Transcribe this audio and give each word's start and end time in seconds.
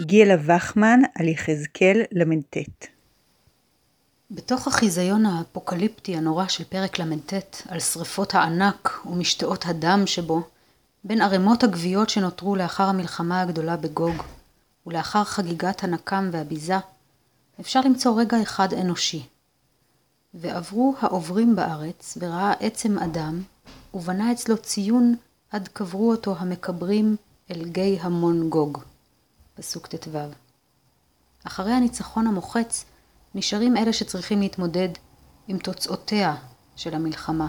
יגיאלה 0.00 0.34
וכמן 0.46 1.00
על 1.14 1.28
יחזקאל 1.28 2.02
ל"ט 2.12 2.56
בתוך 4.30 4.66
החיזיון 4.66 5.26
האפוקליפטי 5.26 6.16
הנורא 6.16 6.48
של 6.48 6.64
פרק 6.64 6.98
ל"ט 6.98 7.32
על 7.68 7.80
שרפות 7.80 8.34
הענק 8.34 9.00
ומשתאות 9.06 9.66
הדם 9.66 10.02
שבו, 10.06 10.42
בין 11.04 11.20
ערימות 11.20 11.64
הגוויות 11.64 12.10
שנותרו 12.10 12.56
לאחר 12.56 12.84
המלחמה 12.84 13.40
הגדולה 13.40 13.76
בגוג, 13.76 14.22
ולאחר 14.86 15.24
חגיגת 15.24 15.84
הנקם 15.84 16.28
והביזה, 16.32 16.78
אפשר 17.60 17.80
למצוא 17.80 18.20
רגע 18.20 18.42
אחד 18.42 18.74
אנושי. 18.74 19.26
ועברו 20.34 20.94
העוברים 21.00 21.56
בארץ, 21.56 22.18
וראה 22.20 22.52
עצם 22.60 22.98
אדם, 22.98 23.42
ובנה 23.94 24.32
אצלו 24.32 24.56
ציון 24.56 25.16
עד 25.50 25.68
קברו 25.68 26.10
אותו 26.10 26.34
המקברים 26.38 27.16
אל 27.50 27.64
גיא 27.64 27.98
המון 28.00 28.48
גוג. 28.48 28.78
פסוק 29.58 29.86
ט"ו. 29.86 30.18
אחרי 31.44 31.72
הניצחון 31.72 32.26
המוחץ, 32.26 32.84
נשארים 33.34 33.76
אלה 33.76 33.92
שצריכים 33.92 34.40
להתמודד 34.40 34.88
עם 35.48 35.58
תוצאותיה 35.58 36.34
של 36.76 36.94
המלחמה. 36.94 37.48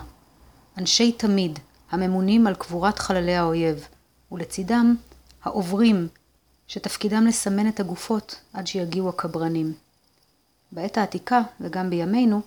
אנשי 0.78 1.12
תמיד, 1.12 1.60
הממונים 1.92 2.48
על 2.48 2.56
קבורת 2.56 3.00
חללי 3.00 3.36
האויב, 3.36 3.88
ולצידם 4.32 4.96
העוברים, 5.44 6.08
שתפקידם 6.68 7.28
לסמן 7.28 7.68
את 7.68 7.80
הגופות 7.80 8.36
עד 8.54 8.68
שיגיעו 8.68 9.10
הקברנים. 9.10 9.74
בעת 10.72 10.98
העתיקה, 10.98 11.42
וגם 11.62 11.90
בימינו, 11.90 12.42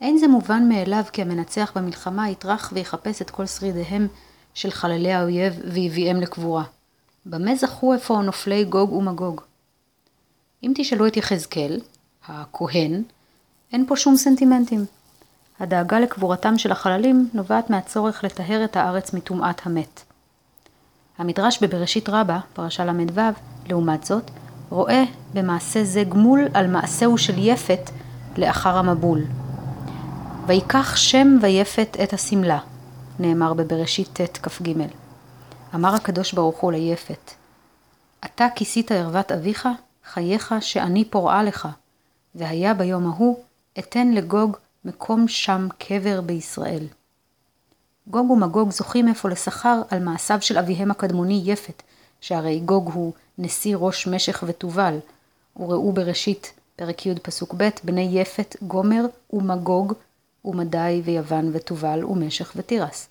אין 0.00 0.18
זה 0.18 0.28
מובן 0.28 0.68
מאליו 0.68 1.04
כי 1.12 1.22
המנצח 1.22 1.72
במלחמה 1.76 2.28
יטרח 2.30 2.72
ויחפש 2.74 3.22
את 3.22 3.30
כל 3.30 3.46
שרידיהם 3.46 4.08
של 4.54 4.70
חללי 4.70 5.12
האויב 5.12 5.54
ויביאם 5.64 6.16
לקבורה. 6.16 6.64
במה 7.26 7.54
זכו 7.54 7.94
אפוא 7.94 8.22
נופלי 8.22 8.64
גוג 8.64 8.92
ומגוג? 8.92 9.40
אם 10.62 10.72
תשאלו 10.74 11.06
את 11.06 11.16
יחזקאל, 11.16 11.80
הכהן, 12.26 13.02
אין 13.72 13.86
פה 13.86 13.96
שום 13.96 14.16
סנטימנטים. 14.16 14.84
הדאגה 15.60 16.00
לקבורתם 16.00 16.58
של 16.58 16.72
החללים 16.72 17.28
נובעת 17.34 17.70
מהצורך 17.70 18.24
לטהר 18.24 18.64
את 18.64 18.76
הארץ 18.76 19.12
מטומאת 19.12 19.66
המת. 19.66 20.02
המדרש 21.18 21.62
בבראשית 21.62 22.08
רבה, 22.08 22.40
פרשה 22.52 22.84
ל"ו, 22.84 23.20
לעומת 23.68 24.04
זאת, 24.04 24.30
רואה 24.70 25.04
במעשה 25.34 25.84
זה 25.84 26.04
גמול 26.04 26.48
על 26.54 26.66
מעשהו 26.66 27.18
של 27.18 27.34
יפת 27.38 27.90
לאחר 28.36 28.76
המבול. 28.76 29.24
ויקח 30.46 30.96
שם 30.96 31.38
ויפת 31.42 31.96
את 32.02 32.12
השמלה, 32.12 32.58
נאמר 33.18 33.52
בבראשית 33.54 34.20
ט' 34.20 34.38
כ"ג. 34.38 35.01
אמר 35.74 35.94
הקדוש 35.94 36.32
ברוך 36.32 36.60
הוא 36.60 36.72
ליפת, 36.72 37.30
אתה 38.24 38.46
כיסית 38.54 38.92
ערוות 38.92 39.32
אביך, 39.32 39.68
חייך 40.04 40.54
שאני 40.60 41.04
פורעה 41.04 41.42
לך, 41.42 41.68
והיה 42.34 42.74
ביום 42.74 43.06
ההוא, 43.06 43.38
אתן 43.78 44.10
לגוג 44.10 44.56
מקום 44.84 45.28
שם 45.28 45.68
קבר 45.78 46.20
בישראל. 46.20 46.86
גוג 48.06 48.30
ומגוג 48.30 48.70
זוכים 48.70 49.08
אפוא 49.08 49.30
לשכר 49.30 49.82
על 49.90 49.98
מעשיו 49.98 50.42
של 50.42 50.58
אביהם 50.58 50.90
הקדמוני 50.90 51.42
יפת, 51.44 51.82
שהרי 52.20 52.60
גוג 52.60 52.90
הוא 52.92 53.12
נשיא 53.38 53.76
ראש 53.76 54.06
משך 54.06 54.44
ותובל, 54.46 54.98
וראו 55.56 55.92
בראשית 55.92 56.52
פרק 56.76 57.06
י' 57.06 57.14
פסוק 57.22 57.54
ב', 57.56 57.68
בני 57.84 58.08
יפת, 58.12 58.56
גומר 58.62 59.04
ומגוג, 59.32 59.92
ומדי 60.44 61.02
ויוון 61.04 61.50
ותובל 61.52 62.04
ומשך 62.04 62.52
ותירס. 62.56 63.08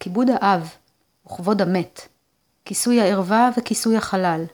כיבוד 0.00 0.28
האב 0.30 0.68
וכבוד 1.26 1.62
המת, 1.62 2.08
כיסוי 2.64 3.00
הערווה 3.00 3.50
וכיסוי 3.56 3.96
החלל, 3.96 4.44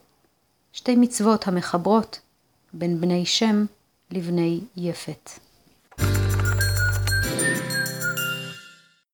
שתי 0.73 0.97
מצוות 0.97 1.49
המחברות 1.49 2.21
בין 2.73 3.01
בני 3.01 3.27
שם 3.27 3.65
לבני 4.11 4.61
יפת. 4.77 5.31